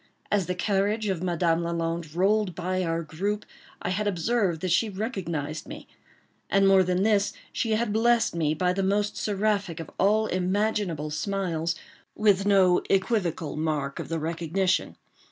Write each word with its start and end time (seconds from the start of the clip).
As 0.31 0.47
the 0.47 0.55
carriage 0.55 1.09
of 1.09 1.21
Madame 1.21 1.61
Lalande 1.61 2.15
rolled 2.15 2.55
by 2.55 2.83
our 2.83 3.03
group, 3.03 3.45
I 3.83 3.89
had 3.91 4.07
observed 4.07 4.61
that 4.61 4.71
she 4.71 4.89
recognized 4.89 5.67
me; 5.67 5.87
and 6.49 6.67
more 6.67 6.81
than 6.81 7.03
this, 7.03 7.33
she 7.53 7.73
had 7.73 7.93
blessed 7.93 8.33
me, 8.35 8.55
by 8.55 8.73
the 8.73 8.81
most 8.81 9.15
seraphic 9.15 9.79
of 9.79 9.91
all 9.99 10.25
imaginable 10.25 11.11
smiles, 11.11 11.75
with 12.15 12.47
no 12.47 12.81
equivocal 12.89 13.55
mark 13.55 13.99
of 13.99 14.09
the 14.09 14.17
recognition. 14.17 14.95